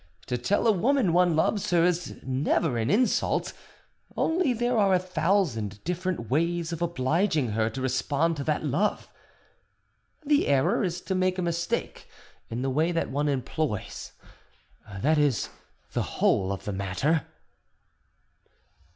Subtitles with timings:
[0.25, 3.53] To tell a woman one loves her is never an insult;
[4.17, 9.07] only there are a thousand different ways of obliging her to respond to that love.
[10.25, 12.09] The error is to make a mistake
[12.49, 15.49] in the way that one employs—that is
[15.93, 17.27] the whole of the matter."